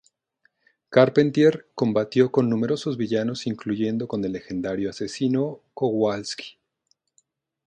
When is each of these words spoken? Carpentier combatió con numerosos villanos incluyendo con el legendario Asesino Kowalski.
Carpentier 0.89 1.67
combatió 1.75 2.31
con 2.31 2.49
numerosos 2.49 2.97
villanos 2.97 3.45
incluyendo 3.45 4.07
con 4.07 4.25
el 4.25 4.31
legendario 4.31 4.89
Asesino 4.89 5.59
Kowalski. 5.75 6.57